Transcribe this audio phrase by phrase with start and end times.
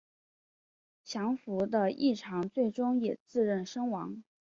[1.03, 4.23] 降伏的义长最终也自刃身亡。